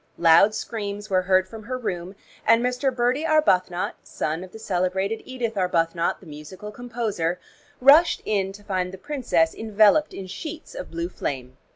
Loud 0.17 0.55
screams 0.55 1.11
were 1.11 1.21
heard 1.21 1.47
from 1.47 1.61
her 1.65 1.77
room, 1.77 2.15
and 2.43 2.63
Mr. 2.65 2.89
Bertie 2.91 3.23
Arbuthnot, 3.23 3.93
son 4.01 4.43
of 4.43 4.51
the 4.51 4.57
celebrated 4.57 5.21
Edith 5.25 5.55
Arbuthnot, 5.55 6.19
the 6.21 6.25
musical 6.25 6.71
composer, 6.71 7.37
rushed 7.79 8.23
in 8.25 8.51
to 8.53 8.63
find 8.63 8.91
the 8.91 8.97
princess 8.97 9.53
enveloped 9.53 10.15
in 10.15 10.25
sheets 10.25 10.73
of 10.73 10.89
blue 10.89 11.07
flame. 11.07 11.55